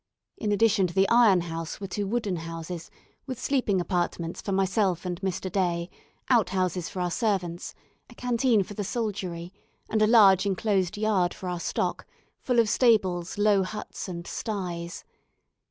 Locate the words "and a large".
9.91-10.43